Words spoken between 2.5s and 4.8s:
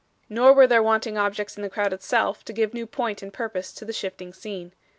give new point and purpose to the shifting scene.